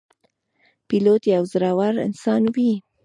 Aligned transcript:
پیلوټ 0.87 1.23
یو 1.35 1.43
زړهور 1.53 1.93
انسان 2.07 2.41
وي. 2.55 2.71